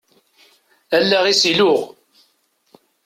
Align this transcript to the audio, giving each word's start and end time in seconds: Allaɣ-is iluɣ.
Allaɣ-is 0.97 1.43
iluɣ. 1.51 1.81